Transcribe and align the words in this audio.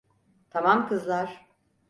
Tamam 0.49 0.89
kızlar. 0.89 1.47